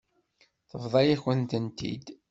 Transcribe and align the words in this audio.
Tebḍa-yakent-tent-id. 0.69 2.05